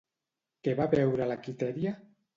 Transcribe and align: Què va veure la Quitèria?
Què 0.67 0.73
va 0.81 0.89
veure 0.95 1.27
la 1.33 1.39
Quitèria? 1.45 1.97